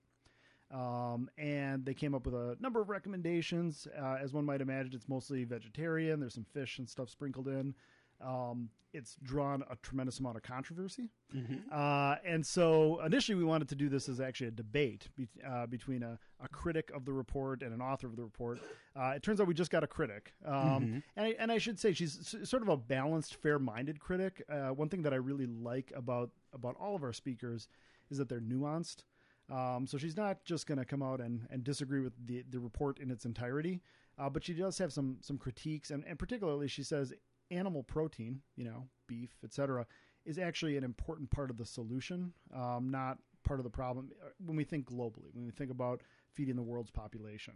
Um, 0.72 1.30
and 1.38 1.86
they 1.86 1.94
came 1.94 2.16
up 2.16 2.26
with 2.26 2.34
a 2.34 2.58
number 2.60 2.82
of 2.82 2.90
recommendations. 2.90 3.88
Uh, 3.98 4.18
as 4.22 4.34
one 4.34 4.46
might 4.46 4.62
imagine, 4.62 4.94
it's 4.94 5.08
mostly 5.08 5.44
vegetarian. 5.44 6.20
There's 6.20 6.34
some 6.34 6.46
fish 6.54 6.80
and 6.80 6.90
stuff 6.90 7.10
sprinkled 7.10 7.48
in. 7.48 7.76
Um, 8.22 8.70
it's 8.96 9.18
drawn 9.22 9.64
a 9.70 9.76
tremendous 9.78 10.20
amount 10.20 10.38
of 10.38 10.44
controversy. 10.44 11.10
Mm-hmm. 11.36 11.56
Uh, 11.72 12.16
and 12.26 12.46
so 12.46 13.02
initially 13.02 13.36
we 13.36 13.44
wanted 13.44 13.68
to 13.70 13.76
do 13.76 13.90
this 13.90 14.08
as 14.08 14.22
actually 14.22 14.48
a 14.48 14.52
debate 14.52 15.10
be, 15.18 15.28
uh, 15.46 15.66
between 15.66 16.02
a, 16.02 16.18
a, 16.42 16.48
critic 16.48 16.92
of 16.96 17.04
the 17.04 17.12
report 17.12 17.62
and 17.62 17.74
an 17.74 17.82
author 17.82 18.08
of 18.08 18.16
the 18.16 18.24
report. 18.24 18.60
Uh, 18.96 19.10
it 19.10 19.22
turns 19.22 19.42
out 19.42 19.48
we 19.48 19.54
just 19.54 19.72
got 19.72 19.84
a 19.84 19.88
critic. 19.88 20.34
Um, 20.46 20.54
mm-hmm. 20.56 20.98
and, 21.18 21.26
I, 21.26 21.36
and, 21.40 21.52
I, 21.52 21.58
should 21.58 21.78
say 21.78 21.92
she's 21.92 22.36
sort 22.44 22.62
of 22.62 22.70
a 22.70 22.78
balanced, 22.78 23.36
fair-minded 23.36 24.00
critic. 24.00 24.42
Uh, 24.50 24.70
one 24.70 24.88
thing 24.88 25.02
that 25.02 25.12
I 25.14 25.18
really 25.18 25.48
like 25.48 25.92
about, 25.94 26.30
about 26.54 26.76
all 26.80 26.96
of 26.96 27.04
our 27.04 27.14
speakers 27.14 27.68
is 28.10 28.18
that 28.18 28.30
they're 28.30 28.40
nuanced. 28.40 29.04
Um, 29.52 29.86
so 29.86 29.98
she's 29.98 30.16
not 30.18 30.44
just 30.46 30.68
going 30.68 30.78
to 30.80 30.86
come 30.86 31.04
out 31.04 31.20
and, 31.20 31.46
and 31.52 31.64
disagree 31.64 32.00
with 32.00 32.14
the, 32.26 32.46
the 32.50 32.60
report 32.60 33.00
in 33.00 33.12
its 33.12 33.26
entirety. 33.26 33.82
Uh, 34.18 34.30
but 34.30 34.46
she 34.46 34.54
does 34.54 34.78
have 34.78 34.94
some 34.94 35.18
some 35.20 35.38
critiques, 35.38 35.92
and, 35.92 36.06
and 36.08 36.18
particularly 36.18 36.70
she 36.70 36.84
says 36.84 37.14
animal 37.52 37.84
protein, 37.84 38.42
you 38.56 38.66
know, 38.66 38.88
beef, 39.08 39.32
etc., 39.44 39.86
is 40.26 40.40
actually 40.40 40.78
an 40.78 40.84
important 40.84 41.30
part 41.30 41.50
of 41.50 41.58
the 41.58 41.66
solution, 41.66 42.34
um, 42.56 42.90
not 42.90 43.20
part 43.44 43.60
of 43.60 43.64
the 43.64 43.70
problem 43.70 44.10
uh, 44.24 44.30
when 44.44 44.58
we 44.58 44.64
think 44.64 44.86
globally, 44.86 45.34
when 45.34 45.46
we 45.46 45.52
think 45.52 45.70
about 45.70 46.02
feeding 46.34 46.56
the 46.56 46.64
world's 46.64 46.92
population. 46.92 47.54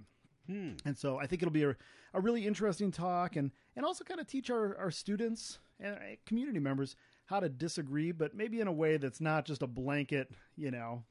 Hmm. 0.47 0.71
And 0.85 0.97
so 0.97 1.19
I 1.19 1.27
think 1.27 1.41
it'll 1.41 1.51
be 1.51 1.63
a, 1.63 1.75
a 2.13 2.21
really 2.21 2.47
interesting 2.47 2.91
talk 2.91 3.35
and, 3.35 3.51
and 3.75 3.85
also 3.85 4.03
kind 4.03 4.19
of 4.19 4.27
teach 4.27 4.49
our, 4.49 4.75
our 4.77 4.91
students 4.91 5.59
and 5.79 5.95
uh, 5.95 5.99
community 6.25 6.59
members 6.59 6.95
how 7.25 7.39
to 7.39 7.49
disagree, 7.49 8.11
but 8.11 8.35
maybe 8.35 8.59
in 8.59 8.67
a 8.67 8.71
way 8.71 8.97
that's 8.97 9.21
not 9.21 9.45
just 9.45 9.61
a 9.61 9.67
blanket, 9.67 10.31
you 10.55 10.71
know, 10.71 11.03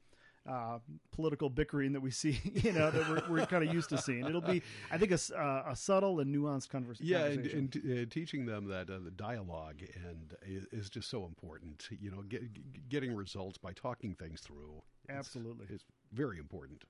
uh, 0.49 0.79
political 1.11 1.49
bickering 1.49 1.93
that 1.93 2.01
we 2.01 2.11
see, 2.11 2.39
you 2.53 2.73
know, 2.73 2.89
that 2.89 3.09
we're, 3.09 3.23
we're 3.29 3.45
kind 3.45 3.67
of 3.67 3.73
used 3.73 3.89
to 3.89 3.97
seeing. 3.97 4.25
It'll 4.25 4.41
be, 4.41 4.61
I 4.91 4.97
think, 4.97 5.11
a, 5.11 5.39
uh, 5.39 5.71
a 5.71 5.75
subtle 5.75 6.19
and 6.19 6.33
nuanced 6.33 6.69
conversation. 6.69 7.05
Yeah, 7.07 7.25
and, 7.25 7.45
and 7.45 7.75
uh, 7.75 8.05
teaching 8.09 8.45
them 8.45 8.67
that 8.67 8.89
uh, 8.89 8.99
the 9.03 9.11
dialogue 9.11 9.81
and 10.07 10.35
is 10.71 10.89
just 10.89 11.09
so 11.09 11.25
important. 11.25 11.87
You 12.01 12.11
know, 12.11 12.21
get, 12.23 12.89
getting 12.89 13.13
results 13.13 13.57
by 13.57 13.73
talking 13.73 14.15
things 14.15 14.41
through. 14.41 14.81
Absolutely, 15.09 15.67
is 15.69 15.83
very 16.11 16.39
important. 16.39 16.83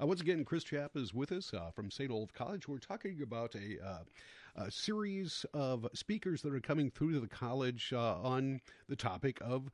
Uh, 0.00 0.06
once 0.06 0.20
again, 0.20 0.44
Chris 0.44 0.64
Chapp 0.64 0.96
is 0.96 1.12
with 1.12 1.32
us 1.32 1.52
uh, 1.52 1.70
from 1.70 1.90
St. 1.90 2.10
Olaf 2.10 2.32
College. 2.32 2.66
We're 2.66 2.78
talking 2.78 3.20
about 3.22 3.54
a, 3.54 3.84
uh, 3.84 4.64
a, 4.64 4.70
series 4.70 5.44
of 5.52 5.86
speakers 5.94 6.42
that 6.42 6.54
are 6.54 6.60
coming 6.60 6.90
through 6.90 7.12
to 7.12 7.20
the 7.20 7.28
college 7.28 7.92
uh, 7.94 8.16
on 8.20 8.60
the 8.88 8.96
topic 8.96 9.38
of 9.40 9.70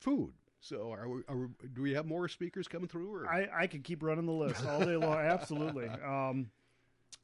food. 0.00 0.32
So, 0.62 0.92
are 0.92 1.08
we, 1.08 1.22
are 1.28 1.36
we, 1.36 1.46
do 1.74 1.82
we 1.82 1.92
have 1.94 2.06
more 2.06 2.28
speakers 2.28 2.68
coming 2.68 2.86
through? 2.86 3.12
Or? 3.12 3.28
I, 3.28 3.48
I 3.52 3.66
could 3.66 3.82
keep 3.82 4.00
running 4.00 4.26
the 4.26 4.32
list 4.32 4.64
all 4.64 4.78
day 4.78 4.96
long. 4.96 5.18
Absolutely. 5.18 5.90
Um, 6.06 6.50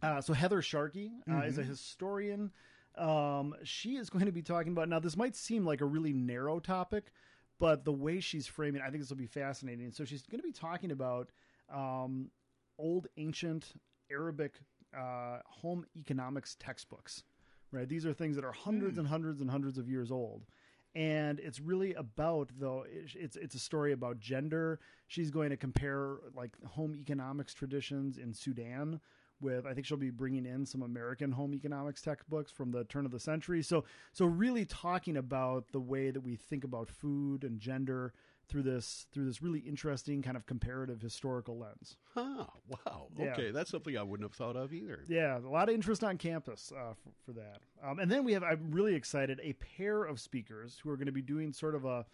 uh, 0.02 0.20
so, 0.20 0.32
Heather 0.32 0.60
Sharkey 0.60 1.12
uh, 1.26 1.32
mm-hmm. 1.32 1.48
is 1.48 1.58
a 1.58 1.62
mm-hmm. 1.62 1.70
historian. 1.70 2.50
Um, 2.96 3.54
she 3.62 3.96
is 3.96 4.10
going 4.10 4.26
to 4.26 4.32
be 4.32 4.42
talking 4.42 4.72
about 4.72 4.88
now. 4.88 4.98
This 4.98 5.16
might 5.16 5.34
seem 5.34 5.64
like 5.64 5.80
a 5.80 5.84
really 5.84 6.12
narrow 6.12 6.58
topic, 6.58 7.12
but 7.58 7.84
the 7.84 7.92
way 7.92 8.20
she's 8.20 8.46
framing, 8.46 8.82
I 8.82 8.90
think 8.90 9.02
this 9.02 9.10
will 9.10 9.16
be 9.16 9.26
fascinating. 9.26 9.92
So, 9.92 10.04
she's 10.04 10.22
going 10.22 10.40
to 10.40 10.46
be 10.46 10.52
talking 10.52 10.90
about 10.90 11.30
um, 11.72 12.30
old, 12.76 13.06
ancient 13.16 13.72
Arabic 14.10 14.60
uh, 14.96 15.38
home 15.46 15.86
economics 15.96 16.56
textbooks. 16.58 17.22
Right, 17.70 17.88
these 17.88 18.06
are 18.06 18.12
things 18.12 18.34
that 18.36 18.44
are 18.44 18.52
hundreds 18.52 18.96
mm. 18.96 19.00
and 19.00 19.08
hundreds 19.08 19.40
and 19.42 19.50
hundreds 19.50 19.78
of 19.78 19.88
years 19.88 20.10
old 20.10 20.46
and 20.94 21.38
it's 21.40 21.60
really 21.60 21.94
about 21.94 22.50
though 22.58 22.84
it's 22.88 23.36
it's 23.36 23.54
a 23.54 23.58
story 23.58 23.92
about 23.92 24.20
gender. 24.20 24.80
She's 25.06 25.30
going 25.30 25.50
to 25.50 25.56
compare 25.56 26.16
like 26.34 26.52
home 26.64 26.94
economics 26.96 27.54
traditions 27.54 28.18
in 28.18 28.34
Sudan 28.34 29.00
with 29.40 29.66
I 29.66 29.74
think 29.74 29.86
she'll 29.86 29.96
be 29.96 30.10
bringing 30.10 30.46
in 30.46 30.66
some 30.66 30.82
American 30.82 31.32
home 31.32 31.54
economics 31.54 32.02
textbooks 32.02 32.50
from 32.50 32.70
the 32.72 32.84
turn 32.84 33.04
of 33.04 33.12
the 33.12 33.20
century. 33.20 33.62
So 33.62 33.84
so 34.12 34.24
really 34.24 34.64
talking 34.64 35.16
about 35.16 35.66
the 35.72 35.80
way 35.80 36.10
that 36.10 36.20
we 36.20 36.36
think 36.36 36.64
about 36.64 36.88
food 36.88 37.44
and 37.44 37.60
gender 37.60 38.12
through 38.48 38.62
this 38.62 39.06
through 39.12 39.26
this 39.26 39.42
really 39.42 39.60
interesting 39.60 40.22
kind 40.22 40.36
of 40.36 40.46
comparative 40.46 41.00
historical 41.00 41.58
lens. 41.58 41.96
Huh, 42.14 42.46
wow. 42.68 43.08
Yeah. 43.16 43.32
Okay, 43.32 43.50
that's 43.50 43.70
something 43.70 43.96
I 43.96 44.02
wouldn't 44.02 44.28
have 44.28 44.36
thought 44.36 44.56
of 44.56 44.72
either. 44.72 45.04
Yeah, 45.08 45.38
a 45.38 45.40
lot 45.40 45.68
of 45.68 45.74
interest 45.74 46.02
on 46.02 46.16
campus 46.16 46.72
uh, 46.74 46.94
for, 46.94 47.10
for 47.26 47.32
that. 47.32 47.60
Um, 47.82 47.98
and 47.98 48.10
then 48.10 48.24
we 48.24 48.32
have, 48.32 48.42
I'm 48.42 48.70
really 48.70 48.94
excited, 48.94 49.40
a 49.42 49.52
pair 49.54 50.04
of 50.04 50.18
speakers 50.18 50.78
who 50.82 50.90
are 50.90 50.96
going 50.96 51.06
to 51.06 51.12
be 51.12 51.22
doing 51.22 51.52
sort 51.52 51.74
of 51.74 51.84
a, 51.84 52.06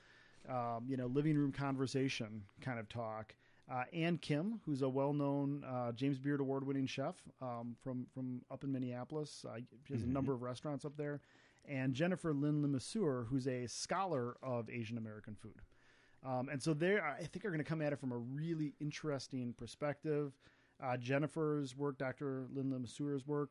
um, 0.49 0.85
you 0.88 0.97
know, 0.97 1.07
living 1.07 1.37
room 1.37 1.53
conversation 1.53 2.43
kind 2.61 2.79
of 2.79 2.88
talk. 2.88 3.35
Uh, 3.71 3.85
Ann 3.95 4.19
Kim, 4.19 4.61
who's 4.67 4.83
a 4.83 4.88
well-known 4.88 5.64
uh, 5.64 5.93
James 5.93 6.19
Beard 6.19 6.41
Award-winning 6.41 6.87
chef 6.87 7.14
um, 7.41 7.75
from 7.83 8.07
from 8.12 8.43
up 8.50 8.62
in 8.62 8.71
Minneapolis, 8.71 9.47
uh, 9.49 9.57
she 9.87 9.95
has 9.95 10.03
a 10.03 10.07
number 10.07 10.35
of 10.35 10.43
restaurants 10.43 10.85
up 10.85 10.99
there, 10.99 11.23
and 11.67 11.95
Jennifer 11.95 12.35
Lin 12.35 12.62
LeMesurier, 12.62 13.26
who's 13.26 13.49
a 13.49 13.67
scholar 13.67 14.37
of 14.43 14.69
Asian 14.69 14.99
American 14.99 15.35
food. 15.35 15.55
Um, 16.25 16.49
and 16.49 16.62
so 16.62 16.73
they, 16.75 16.99
I 16.99 17.25
think, 17.31 17.45
are 17.45 17.49
going 17.50 17.59
to 17.59 17.64
come 17.64 17.83
at 17.83 17.93
it 17.93 17.99
from 17.99 18.12
a 18.12 18.16
really 18.19 18.75
interesting 18.81 19.54
perspective. 19.57 20.33
Uh, 20.83 20.97
Jennifer's 20.97 21.76
work, 21.76 21.99
Dr. 21.99 22.47
Lin 22.52 22.71
LeMesurier's 22.73 23.26
work, 23.26 23.50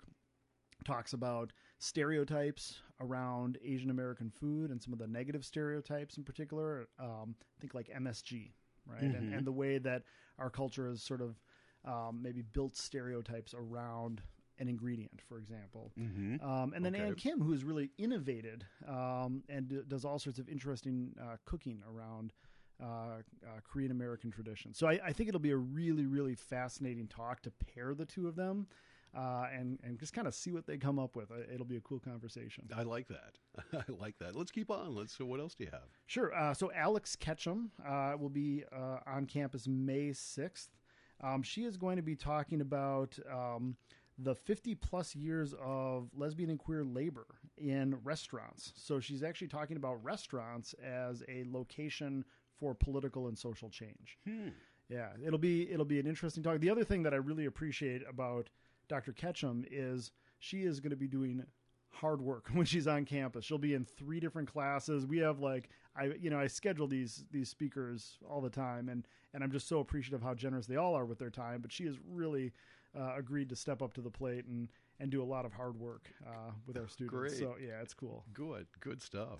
talks 0.85 1.13
about 1.13 1.53
stereotypes 1.79 2.79
around 2.99 3.57
Asian 3.63 3.89
American 3.89 4.29
food 4.29 4.71
and 4.71 4.81
some 4.81 4.91
of 4.91 4.99
the 4.99 5.07
negative 5.07 5.45
stereotypes 5.45 6.17
in 6.17 6.23
particular. 6.23 6.87
Um, 6.99 7.35
think 7.61 7.73
like 7.73 7.89
MSG, 7.89 8.51
right? 8.85 9.01
And, 9.15 9.33
and 9.33 9.45
the 9.47 9.51
way 9.51 9.77
that 9.77 10.03
our 10.39 10.49
culture 10.49 10.87
has 10.89 11.01
sort 11.01 11.21
of 11.21 11.39
um, 11.85 12.19
maybe 12.21 12.41
built 12.41 12.75
stereotypes 12.75 13.53
around 13.53 14.21
an 14.59 14.67
ingredient, 14.67 15.21
for 15.27 15.37
example. 15.37 15.91
Um, 16.41 16.73
and 16.75 16.83
then 16.85 16.95
Okay. 16.95 17.03
Ann 17.05 17.15
Kim, 17.15 17.41
who 17.41 17.51
has 17.51 17.63
really 17.63 17.91
innovated 17.97 18.65
um, 18.87 19.43
and 19.49 19.67
d- 19.67 19.81
does 19.87 20.05
all 20.05 20.19
sorts 20.19 20.39
of 20.39 20.47
interesting 20.49 21.13
uh, 21.21 21.37
cooking 21.45 21.81
around 21.87 22.33
uh, 22.81 22.85
uh, 22.85 23.59
Korean 23.63 23.91
American 23.91 24.31
tradition. 24.31 24.73
So 24.73 24.87
I, 24.87 24.99
I 25.05 25.13
think 25.13 25.29
it'll 25.29 25.39
be 25.39 25.51
a 25.51 25.57
really, 25.57 26.05
really 26.05 26.35
fascinating 26.35 27.07
talk 27.07 27.41
to 27.43 27.51
pair 27.51 27.93
the 27.93 28.05
two 28.05 28.27
of 28.27 28.35
them. 28.35 28.67
Uh, 29.15 29.45
and 29.53 29.77
and 29.83 29.99
just 29.99 30.11
kind 30.11 30.25
of 30.25 30.33
see 30.33 30.51
what 30.51 30.65
they 30.65 30.75
come 30.75 30.97
up 30.97 31.15
with. 31.15 31.29
It'll 31.53 31.67
be 31.67 31.77
a 31.77 31.81
cool 31.81 31.99
conversation. 31.99 32.67
I 32.75 32.81
like 32.81 33.07
that. 33.09 33.37
I 33.87 33.91
like 34.01 34.17
that. 34.17 34.35
Let's 34.35 34.49
keep 34.49 34.71
on. 34.71 34.95
Let's. 34.95 35.15
So, 35.15 35.23
what 35.23 35.39
else 35.39 35.53
do 35.53 35.65
you 35.65 35.69
have? 35.71 35.83
Sure. 36.07 36.33
Uh, 36.33 36.51
so 36.55 36.71
Alex 36.73 37.15
Ketchum 37.15 37.69
uh, 37.87 38.13
will 38.19 38.31
be 38.31 38.63
uh, 38.75 39.01
on 39.05 39.27
campus 39.27 39.67
May 39.67 40.09
6th. 40.09 40.69
Um, 41.23 41.43
she 41.43 41.63
is 41.63 41.77
going 41.77 41.97
to 41.97 42.01
be 42.01 42.15
talking 42.15 42.59
about 42.59 43.19
um, 43.31 43.75
the 44.17 44.35
50 44.35 44.75
plus 44.75 45.15
years 45.15 45.53
of 45.63 46.09
lesbian 46.15 46.49
and 46.49 46.59
queer 46.59 46.83
labor 46.83 47.25
in 47.57 47.95
restaurants. 48.03 48.73
So 48.75 48.99
she's 48.99 49.23
actually 49.23 49.47
talking 49.47 49.77
about 49.77 50.03
restaurants 50.03 50.73
as 50.83 51.23
a 51.27 51.45
location 51.49 52.25
for 52.63 52.73
political 52.73 53.27
and 53.27 53.37
social 53.37 53.69
change. 53.69 54.17
Yeah, 54.89 55.09
it'll 55.25 55.37
be 55.37 55.69
it'll 55.69 55.83
be 55.85 55.99
an 55.99 56.07
interesting 56.07 56.43
talk. 56.43 56.61
The 56.61 56.69
other 56.69 56.85
thing 56.85 57.03
that 57.03 57.13
I 57.13 57.17
really 57.17 57.45
appreciate 57.45 58.03
about 58.07 58.49
Dr. 58.87 59.11
Ketchum 59.11 59.65
is 59.69 60.11
she 60.39 60.63
is 60.63 60.79
going 60.79 60.91
to 60.91 60.95
be 60.95 61.09
doing 61.09 61.43
hard 61.89 62.21
work 62.21 62.47
when 62.53 62.65
she's 62.65 62.87
on 62.87 63.03
campus. 63.03 63.43
She'll 63.43 63.57
be 63.57 63.73
in 63.73 63.83
three 63.83 64.21
different 64.21 64.49
classes. 64.49 65.05
We 65.05 65.17
have 65.17 65.39
like 65.39 65.71
I 65.93 66.13
you 66.21 66.29
know 66.29 66.39
I 66.39 66.47
schedule 66.47 66.87
these 66.87 67.25
these 67.31 67.49
speakers 67.49 68.17
all 68.29 68.39
the 68.39 68.49
time, 68.49 68.87
and 68.87 69.05
and 69.33 69.43
I'm 69.43 69.51
just 69.51 69.67
so 69.67 69.79
appreciative 69.79 70.21
how 70.21 70.33
generous 70.33 70.65
they 70.65 70.77
all 70.77 70.95
are 70.95 71.05
with 71.05 71.19
their 71.19 71.31
time. 71.31 71.59
But 71.59 71.73
she 71.73 71.85
has 71.85 71.97
really 72.09 72.53
uh, 72.97 73.15
agreed 73.17 73.49
to 73.49 73.57
step 73.57 73.81
up 73.81 73.93
to 73.95 74.01
the 74.01 74.11
plate 74.11 74.45
and 74.45 74.69
and 75.01 75.11
do 75.11 75.21
a 75.21 75.25
lot 75.25 75.43
of 75.43 75.51
hard 75.51 75.77
work 75.77 76.09
uh, 76.25 76.51
with 76.65 76.77
our 76.77 76.87
students. 76.87 77.13
Great. 77.13 77.31
So 77.33 77.55
yeah, 77.61 77.81
it's 77.81 77.93
cool. 77.93 78.23
Good. 78.33 78.67
Good 78.79 79.01
stuff. 79.01 79.39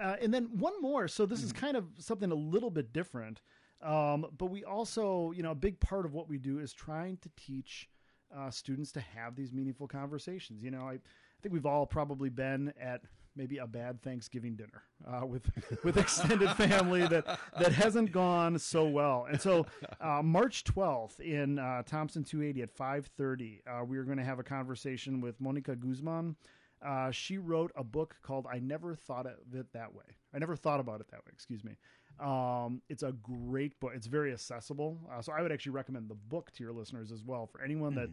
Uh, 0.00 0.16
and 0.20 0.32
then 0.32 0.44
one 0.52 0.80
more. 0.80 1.08
So 1.08 1.26
this 1.26 1.42
is 1.42 1.52
kind 1.52 1.76
of 1.76 1.84
something 1.98 2.30
a 2.30 2.34
little 2.34 2.70
bit 2.70 2.92
different. 2.92 3.42
Um, 3.82 4.26
but 4.36 4.46
we 4.46 4.64
also, 4.64 5.32
you 5.32 5.42
know, 5.42 5.52
a 5.52 5.56
big 5.56 5.80
part 5.80 6.04
of 6.06 6.12
what 6.12 6.28
we 6.28 6.38
do 6.38 6.58
is 6.58 6.72
trying 6.72 7.18
to 7.18 7.30
teach 7.36 7.88
uh, 8.36 8.50
students 8.50 8.92
to 8.92 9.00
have 9.00 9.34
these 9.36 9.52
meaningful 9.52 9.88
conversations. 9.88 10.62
You 10.62 10.70
know, 10.70 10.82
I, 10.82 10.92
I 10.92 11.42
think 11.42 11.52
we've 11.52 11.66
all 11.66 11.86
probably 11.86 12.28
been 12.28 12.72
at 12.80 13.02
maybe 13.36 13.58
a 13.58 13.66
bad 13.66 14.02
Thanksgiving 14.02 14.56
dinner 14.56 14.82
uh, 15.06 15.24
with 15.26 15.50
with 15.84 15.96
extended 15.96 16.50
family 16.52 17.06
that 17.06 17.38
that 17.58 17.72
hasn't 17.72 18.12
gone 18.12 18.58
so 18.58 18.84
well. 18.84 19.26
And 19.30 19.40
so, 19.40 19.66
uh, 20.00 20.22
March 20.22 20.64
twelfth 20.64 21.20
in 21.20 21.58
uh, 21.58 21.82
Tomson 21.84 22.24
280 22.24 22.62
at 22.62 22.76
5:30, 22.76 23.60
uh, 23.66 23.84
we 23.84 23.96
are 23.98 24.04
going 24.04 24.18
to 24.18 24.24
have 24.24 24.38
a 24.38 24.44
conversation 24.44 25.20
with 25.20 25.40
Monica 25.40 25.74
Guzman. 25.74 26.36
Uh, 26.84 27.10
she 27.10 27.38
wrote 27.38 27.72
a 27.76 27.84
book 27.84 28.16
called 28.22 28.46
"I 28.50 28.58
Never 28.58 28.94
Thought 28.94 29.26
of 29.26 29.54
It 29.54 29.72
That 29.72 29.94
Way." 29.94 30.04
I 30.34 30.38
never 30.38 30.56
thought 30.56 30.80
about 30.80 31.00
it 31.00 31.08
that 31.10 31.18
way. 31.18 31.32
Excuse 31.32 31.64
me. 31.64 31.76
Um, 32.20 32.82
it's 32.88 33.02
a 33.02 33.12
great 33.12 33.78
book. 33.80 33.92
It's 33.94 34.06
very 34.06 34.32
accessible. 34.32 34.98
Uh, 35.10 35.22
so 35.22 35.32
I 35.32 35.42
would 35.42 35.52
actually 35.52 35.72
recommend 35.72 36.08
the 36.08 36.14
book 36.14 36.50
to 36.52 36.62
your 36.62 36.72
listeners 36.72 37.12
as 37.12 37.24
well 37.24 37.46
for 37.46 37.62
anyone 37.62 37.94
that 37.94 38.10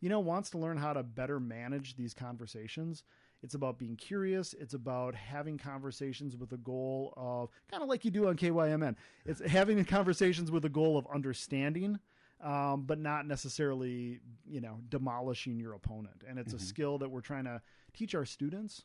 you 0.00 0.08
know 0.08 0.20
wants 0.20 0.50
to 0.50 0.58
learn 0.58 0.78
how 0.78 0.92
to 0.92 1.02
better 1.02 1.38
manage 1.38 1.96
these 1.96 2.14
conversations. 2.14 3.04
It's 3.42 3.54
about 3.54 3.78
being 3.78 3.96
curious. 3.96 4.54
It's 4.54 4.74
about 4.74 5.14
having 5.14 5.56
conversations 5.56 6.36
with 6.36 6.52
a 6.52 6.58
goal 6.58 7.14
of 7.16 7.50
kind 7.70 7.82
of 7.82 7.88
like 7.88 8.04
you 8.04 8.10
do 8.10 8.28
on 8.28 8.36
KYMN. 8.36 8.96
It's 9.24 9.40
having 9.46 9.82
conversations 9.84 10.50
with 10.50 10.64
a 10.64 10.68
goal 10.68 10.98
of 10.98 11.06
understanding, 11.12 11.98
um, 12.42 12.82
but 12.82 12.98
not 12.98 13.26
necessarily, 13.26 14.20
you 14.46 14.60
know, 14.60 14.78
demolishing 14.88 15.58
your 15.58 15.74
opponent. 15.74 16.22
And 16.28 16.38
it's 16.38 16.52
a 16.52 16.58
skill 16.58 16.98
that 16.98 17.10
we're 17.10 17.20
trying 17.20 17.44
to 17.44 17.60
teach 17.92 18.14
our 18.14 18.24
students. 18.24 18.84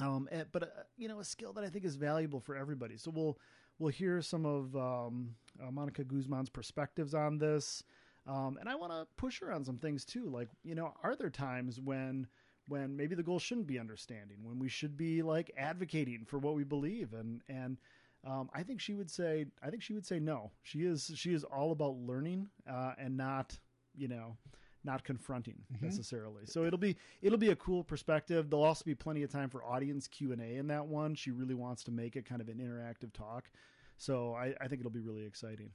Um, 0.00 0.28
eh, 0.32 0.44
but 0.50 0.62
uh, 0.62 0.66
you 0.96 1.08
know, 1.08 1.20
a 1.20 1.24
skill 1.24 1.52
that 1.52 1.64
I 1.64 1.68
think 1.68 1.84
is 1.84 1.96
valuable 1.96 2.40
for 2.40 2.56
everybody. 2.56 2.96
So 2.96 3.10
we'll 3.14 3.38
we'll 3.78 3.90
hear 3.90 4.22
some 4.22 4.46
of 4.46 4.74
um, 4.74 5.34
uh, 5.62 5.70
Monica 5.70 6.04
Guzman's 6.04 6.48
perspectives 6.48 7.14
on 7.14 7.38
this, 7.38 7.84
um, 8.26 8.56
and 8.58 8.68
I 8.68 8.74
want 8.74 8.92
to 8.92 9.06
push 9.16 9.40
her 9.40 9.52
on 9.52 9.64
some 9.64 9.76
things 9.76 10.04
too. 10.04 10.28
Like, 10.28 10.48
you 10.64 10.74
know, 10.74 10.94
are 11.02 11.14
there 11.14 11.30
times 11.30 11.80
when 11.80 12.26
when 12.68 12.96
maybe 12.96 13.14
the 13.14 13.22
goal 13.22 13.38
shouldn't 13.38 13.66
be 13.66 13.78
understanding, 13.78 14.38
when 14.42 14.58
we 14.58 14.68
should 14.68 14.96
be 14.96 15.22
like 15.22 15.50
advocating 15.56 16.24
for 16.24 16.38
what 16.38 16.54
we 16.54 16.64
believe, 16.64 17.12
and 17.12 17.42
and 17.48 17.78
um, 18.24 18.50
I 18.54 18.62
think 18.62 18.80
she 18.80 18.94
would 18.94 19.10
say, 19.10 19.46
I 19.62 19.70
think 19.70 19.82
she 19.82 19.94
would 19.94 20.06
say 20.06 20.18
no. 20.18 20.50
She 20.62 20.80
is 20.80 21.10
she 21.14 21.34
is 21.34 21.44
all 21.44 21.72
about 21.72 21.96
learning 21.96 22.48
uh, 22.70 22.92
and 22.98 23.16
not, 23.16 23.58
you 23.96 24.08
know, 24.08 24.36
not 24.84 25.04
confronting 25.04 25.56
necessarily. 25.80 26.46
So 26.46 26.64
it'll 26.64 26.78
be 26.78 26.96
it'll 27.20 27.38
be 27.38 27.50
a 27.50 27.56
cool 27.56 27.82
perspective. 27.82 28.50
There'll 28.50 28.64
also 28.64 28.84
be 28.84 28.94
plenty 28.94 29.22
of 29.22 29.30
time 29.30 29.50
for 29.50 29.64
audience 29.64 30.06
Q 30.08 30.32
and 30.32 30.40
A 30.40 30.56
in 30.56 30.68
that 30.68 30.86
one. 30.86 31.14
She 31.14 31.30
really 31.30 31.54
wants 31.54 31.82
to 31.84 31.90
make 31.90 32.16
it 32.16 32.24
kind 32.24 32.40
of 32.40 32.48
an 32.48 32.58
interactive 32.58 33.12
talk. 33.12 33.50
So 33.98 34.34
I, 34.34 34.54
I 34.60 34.68
think 34.68 34.80
it'll 34.80 34.90
be 34.90 35.00
really 35.00 35.24
exciting. 35.24 35.70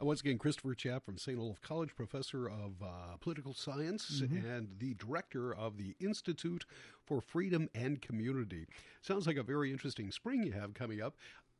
Once 0.00 0.20
again, 0.20 0.38
Christopher 0.38 0.74
Chapp 0.74 1.04
from 1.04 1.18
St. 1.18 1.38
Olaf 1.38 1.60
College, 1.60 1.94
professor 1.94 2.48
of 2.48 2.82
uh, 2.82 3.16
political 3.20 3.52
science 3.52 4.22
and 4.46 4.68
the 4.78 4.94
director 4.94 5.54
of 5.54 5.76
the 5.76 5.94
Institute 6.00 6.64
for 7.04 7.20
Freedom 7.20 7.68
and 7.74 8.00
Community. 8.00 8.66
Sounds 9.02 9.26
like 9.26 9.36
a 9.36 9.42
very 9.42 9.70
interesting 9.70 10.10
spring 10.10 10.42
you 10.42 10.52
have 10.52 10.72
coming 10.72 11.02
up. 11.02 11.16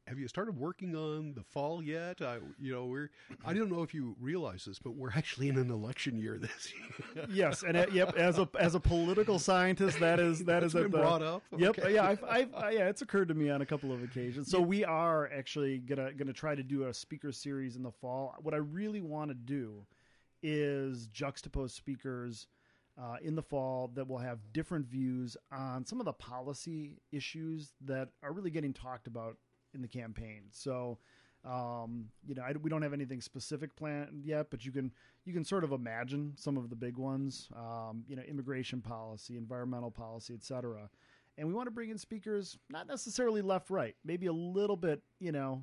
Have 0.09 0.19
you 0.19 0.27
started 0.27 0.57
working 0.59 0.97
on 0.97 1.35
the 1.35 1.43
fall 1.43 1.83
yet? 1.83 2.23
I, 2.23 2.39
you 2.59 2.73
know, 2.73 2.87
we're. 2.87 3.11
I 3.45 3.53
don't 3.53 3.71
know 3.71 3.83
if 3.83 3.93
you 3.93 4.17
realize 4.19 4.65
this, 4.65 4.79
but 4.79 4.95
we're 4.95 5.11
actually 5.11 5.49
in 5.51 5.59
an 5.59 5.71
election 5.71 6.19
year 6.19 6.39
this 6.39 6.73
year. 7.15 7.27
yes, 7.31 7.63
and 7.63 7.77
uh, 7.77 7.87
yep, 7.93 8.17
as 8.17 8.39
a 8.39 8.49
as 8.59 8.75
a 8.75 8.81
political 8.81 9.39
scientist, 9.39 10.01
that 10.01 10.19
is 10.19 10.45
that 10.47 10.63
is 10.65 10.73
That's 10.73 10.85
at 10.87 10.91
been 10.91 11.01
the- 11.01 11.07
brought 11.07 11.23
up? 11.23 11.43
Yep, 11.57 11.79
Okay. 11.79 11.95
yeah, 11.95 12.07
I've, 12.07 12.25
I've, 12.25 12.55
uh, 12.55 12.69
yeah, 12.69 12.89
it's 12.89 13.03
occurred 13.03 13.29
to 13.29 13.35
me 13.35 13.51
on 13.51 13.61
a 13.61 13.67
couple 13.67 13.93
of 13.93 14.03
occasions. 14.03 14.51
So 14.51 14.61
we 14.61 14.83
are 14.85 15.31
actually 15.31 15.79
gonna 15.79 16.13
gonna 16.15 16.33
try 16.33 16.55
to 16.55 16.63
do 16.63 16.85
a 16.85 16.95
speaker 16.95 17.31
series 17.31 17.77
in 17.77 17.83
the 17.83 17.93
fall. 17.93 18.35
What 18.41 18.55
I 18.55 18.59
really 18.59 19.03
want 19.03 19.31
to 19.31 19.35
do 19.35 19.85
is 20.43 21.09
juxtapose 21.09 21.71
speakers. 21.73 22.47
Uh, 23.01 23.15
in 23.23 23.37
the 23.37 23.43
fall, 23.43 23.93
that 23.95 24.09
will 24.09 24.19
have 24.19 24.41
different 24.53 24.85
views 24.85 25.37
on 25.53 25.87
some 25.87 26.01
of 26.01 26.05
the 26.05 26.13
policy 26.13 26.99
issues 27.13 27.71
that 27.81 28.09
are 28.25 28.33
really 28.33 28.51
getting 28.51 28.73
talked 28.73 29.07
about 29.07 29.37
in 29.79 29.83
the 29.83 29.89
campaign. 29.89 30.43
So, 30.51 30.99
um, 31.45 32.11
you 32.27 32.35
know, 32.35 32.43
I, 32.43 32.53
we 32.61 32.69
don't 32.69 32.83
have 32.83 32.93
anything 32.93 33.21
specific 33.21 33.75
planned 33.77 34.25
yet, 34.25 34.51
but 34.51 34.67
you 34.67 34.73
can 34.73 34.93
you 35.25 35.33
can 35.33 35.45
sort 35.45 35.65
of 35.65 35.73
imagine 35.73 36.33
some 36.37 36.59
of 36.59 36.69
the 36.69 36.77
big 36.77 36.99
ones. 36.99 37.49
Um, 37.57 38.05
you 38.09 38.17
know, 38.17 38.23
immigration 38.23 38.83
policy, 38.83 39.37
environmental 39.37 39.91
policy, 39.91 40.35
et 40.35 40.43
cetera. 40.43 40.91
And 41.39 41.47
we 41.47 41.55
want 41.55 41.69
to 41.69 41.71
bring 41.71 41.91
in 41.91 41.99
speakers, 41.99 42.59
not 42.69 42.89
necessarily 42.89 43.43
left 43.43 43.71
right, 43.71 43.95
maybe 44.05 44.27
a 44.27 44.33
little 44.33 44.77
bit, 44.77 45.01
you 45.21 45.31
know, 45.31 45.63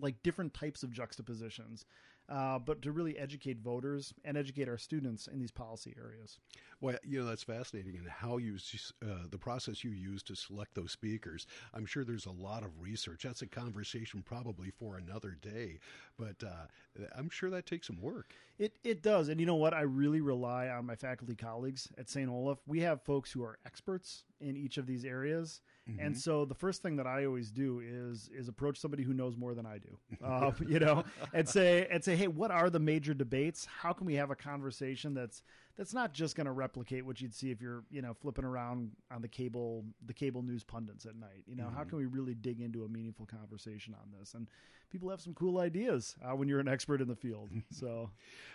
like 0.00 0.22
different 0.22 0.54
types 0.54 0.82
of 0.82 0.92
juxtapositions, 0.92 1.84
uh, 2.28 2.58
but 2.58 2.82
to 2.82 2.92
really 2.92 3.16
educate 3.18 3.58
voters 3.60 4.12
and 4.24 4.36
educate 4.36 4.68
our 4.68 4.78
students 4.78 5.28
in 5.28 5.38
these 5.38 5.52
policy 5.52 5.94
areas. 5.98 6.38
Well, 6.80 6.96
you 7.04 7.20
know 7.20 7.26
that's 7.26 7.44
fascinating, 7.44 7.96
and 7.96 8.08
how 8.08 8.38
you 8.38 8.56
uh, 9.02 9.26
the 9.30 9.38
process 9.38 9.84
you 9.84 9.90
use 9.92 10.22
to 10.24 10.34
select 10.34 10.74
those 10.74 10.92
speakers. 10.92 11.46
I'm 11.72 11.86
sure 11.86 12.04
there's 12.04 12.26
a 12.26 12.32
lot 12.32 12.64
of 12.64 12.80
research. 12.80 13.22
That's 13.22 13.42
a 13.42 13.46
conversation 13.46 14.22
probably 14.22 14.70
for 14.70 14.96
another 14.96 15.36
day, 15.40 15.78
but 16.18 16.42
uh, 16.44 17.06
I'm 17.16 17.30
sure 17.30 17.50
that 17.50 17.66
takes 17.66 17.86
some 17.86 18.00
work. 18.00 18.34
It 18.58 18.78
it 18.82 19.02
does, 19.02 19.28
and 19.28 19.38
you 19.38 19.46
know 19.46 19.54
what? 19.54 19.74
I 19.74 19.82
really 19.82 20.20
rely 20.20 20.68
on 20.68 20.86
my 20.86 20.96
faculty 20.96 21.36
colleagues 21.36 21.88
at 21.96 22.10
St. 22.10 22.28
Olaf. 22.28 22.58
We 22.66 22.80
have 22.80 23.02
folks 23.02 23.30
who 23.30 23.42
are 23.42 23.58
experts 23.64 24.24
in 24.40 24.56
each 24.56 24.78
of 24.78 24.86
these 24.86 25.04
areas, 25.04 25.60
mm-hmm. 25.88 26.00
and 26.00 26.16
so 26.16 26.44
the 26.44 26.54
first 26.54 26.82
thing 26.82 26.96
that 26.96 27.06
I 27.06 27.24
always 27.26 27.50
do 27.50 27.80
is 27.84 28.30
is 28.34 28.48
approach 28.48 28.78
somebody 28.78 29.02
who 29.02 29.12
knows 29.12 29.36
more 29.36 29.54
than 29.54 29.66
I 29.66 29.78
do, 29.78 29.98
uh, 30.24 30.52
you 30.68 30.78
know, 30.78 31.04
and 31.32 31.48
say 31.48 31.86
and 31.90 32.02
say, 32.02 32.16
hey, 32.16 32.28
what 32.28 32.50
are 32.50 32.70
the 32.70 32.80
major 32.80 33.14
debates? 33.14 33.66
How 33.66 33.92
can 33.92 34.06
we 34.06 34.14
have 34.14 34.30
a 34.30 34.36
conversation 34.36 35.14
that's 35.14 35.42
that's 35.76 35.92
not 35.92 36.12
just 36.12 36.36
going 36.36 36.46
to 36.46 36.52
replicate 36.52 37.04
what 37.04 37.20
you'd 37.20 37.34
see 37.34 37.50
if 37.50 37.60
you're 37.60 37.84
you 37.90 38.02
know 38.02 38.14
flipping 38.14 38.44
around 38.44 38.90
on 39.10 39.22
the 39.22 39.28
cable 39.28 39.84
the 40.04 40.14
cable 40.14 40.42
news 40.42 40.64
pundits 40.64 41.06
at 41.06 41.16
night 41.16 41.44
you 41.46 41.56
know 41.56 41.64
mm-hmm. 41.64 41.76
how 41.76 41.84
can 41.84 41.98
we 41.98 42.06
really 42.06 42.34
dig 42.34 42.60
into 42.60 42.84
a 42.84 42.88
meaningful 42.88 43.26
conversation 43.26 43.94
on 43.94 44.08
this 44.18 44.34
and 44.34 44.48
people 44.90 45.10
have 45.10 45.20
some 45.20 45.34
cool 45.34 45.58
ideas 45.58 46.16
uh, 46.24 46.34
when 46.34 46.48
you're 46.48 46.60
an 46.60 46.68
expert 46.68 47.00
in 47.00 47.08
the 47.08 47.16
field 47.16 47.50
so 47.70 48.10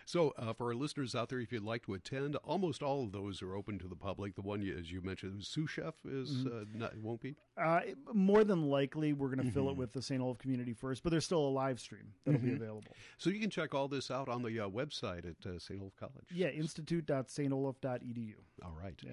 so 0.05 0.33
uh, 0.37 0.53
for 0.53 0.67
our 0.67 0.75
listeners 0.75 1.15
out 1.15 1.29
there 1.29 1.39
if 1.39 1.51
you'd 1.51 1.63
like 1.63 1.85
to 1.85 1.93
attend 1.93 2.35
almost 2.37 2.81
all 2.81 3.03
of 3.03 3.11
those 3.11 3.41
are 3.41 3.55
open 3.55 3.77
to 3.77 3.87
the 3.87 3.95
public 3.95 4.35
the 4.35 4.41
one 4.41 4.61
you, 4.61 4.75
as 4.77 4.91
you 4.91 5.01
mentioned 5.01 5.43
Sioux 5.43 5.67
Chef 5.67 5.95
is 6.05 6.29
mm-hmm. 6.29 6.47
uh, 6.47 6.63
not, 6.73 6.97
won't 6.97 7.21
be 7.21 7.35
uh, 7.57 7.81
more 8.13 8.43
than 8.43 8.69
likely 8.69 9.13
we're 9.13 9.27
going 9.27 9.37
to 9.37 9.43
mm-hmm. 9.43 9.53
fill 9.53 9.67
it 9.67 9.71
mm-hmm. 9.71 9.81
with 9.81 9.93
the 9.93 10.01
st 10.01 10.21
olaf 10.21 10.37
community 10.37 10.73
first 10.73 11.03
but 11.03 11.09
there's 11.09 11.25
still 11.25 11.45
a 11.45 11.49
live 11.49 11.79
stream 11.79 12.13
that'll 12.25 12.39
be 12.39 12.47
mm-hmm. 12.47 12.61
available 12.61 12.95
so 13.17 13.29
you 13.29 13.39
can 13.39 13.49
check 13.49 13.73
all 13.73 13.87
this 13.87 14.09
out 14.09 14.29
on 14.29 14.41
the 14.41 14.59
uh, 14.59 14.67
website 14.67 15.25
at 15.25 15.45
uh, 15.45 15.59
st 15.59 15.81
olaf 15.81 15.95
college 15.99 16.25
yeah 16.33 16.47
institute 16.47 17.05
www.stolaf.edu. 17.11 18.33
All 18.63 18.75
right. 18.81 18.99
Yeah. 19.03 19.11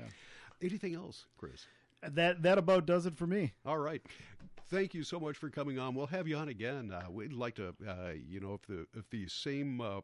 Anything 0.63 0.95
else, 0.95 1.27
Chris? 1.37 1.67
That 2.03 2.43
that 2.43 2.59
about 2.59 2.87
does 2.87 3.07
it 3.07 3.17
for 3.17 3.27
me. 3.27 3.55
All 3.67 3.79
right. 3.79 4.03
Thank 4.71 4.95
you 4.95 5.03
so 5.03 5.19
much 5.19 5.37
for 5.37 5.49
coming 5.49 5.79
on. 5.79 5.95
We'll 5.95 6.07
have 6.07 6.29
you 6.29 6.37
on 6.37 6.49
again. 6.49 6.93
Uh, 6.93 7.11
we'd 7.11 7.33
like 7.33 7.55
to, 7.55 7.75
uh, 7.87 8.11
you 8.29 8.39
know, 8.39 8.55
if 8.55 8.63
the 8.67 8.87
if 8.97 9.09
the 9.11 9.27
same 9.29 9.81
uh, 9.81 10.01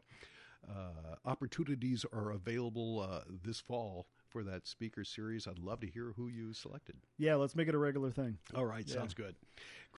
uh 0.69 1.17
opportunities 1.25 2.05
are 2.13 2.31
available 2.31 3.01
uh, 3.01 3.21
this 3.43 3.61
fall 3.61 4.07
for 4.29 4.43
that 4.43 4.67
speaker 4.67 5.05
series, 5.05 5.47
I'd 5.47 5.59
love 5.59 5.81
to 5.81 5.87
hear 5.87 6.13
who 6.17 6.29
you 6.29 6.53
selected. 6.53 6.97
Yeah, 7.19 7.37
let's 7.37 7.55
make 7.55 7.69
it 7.69 7.75
a 7.75 7.79
regular 7.79 8.11
thing. 8.11 8.39
All 8.55 8.65
right, 8.65 8.85
yeah. 8.87 8.95
sounds 8.95 9.15
good. 9.15 9.37